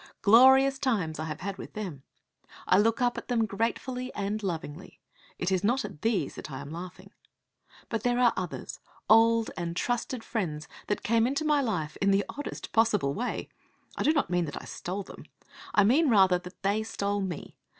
Glorious 0.23 0.79
times 0.79 1.19
I 1.19 1.25
have 1.25 1.41
had 1.41 1.59
with 1.59 1.73
them. 1.73 2.01
I 2.65 2.79
look 2.79 3.03
up 3.03 3.19
at 3.19 3.27
them 3.27 3.45
gratefully 3.45 4.11
and 4.15 4.41
lovingly. 4.41 4.99
It 5.37 5.51
is 5.51 5.63
not 5.63 5.85
at 5.85 6.01
these 6.01 6.33
that 6.33 6.49
I 6.51 6.59
am 6.59 6.71
laughing. 6.71 7.11
But 7.87 8.01
there 8.01 8.17
are 8.17 8.33
others, 8.35 8.79
old 9.07 9.51
and 9.55 9.75
trusted 9.75 10.23
friends, 10.23 10.67
that 10.87 11.03
came 11.03 11.27
into 11.27 11.45
my 11.45 11.61
life 11.61 11.97
in 12.01 12.09
the 12.09 12.25
oddest 12.29 12.71
possible 12.71 13.13
way. 13.13 13.49
I 13.95 14.01
do 14.01 14.11
not 14.11 14.31
mean 14.31 14.45
that 14.45 14.59
I 14.59 14.65
stole 14.65 15.03
them. 15.03 15.25
I 15.75 15.83
mean 15.83 16.09
rather 16.09 16.39
that 16.39 16.63
they 16.63 16.81
stole 16.81 17.21
me. 17.21 17.55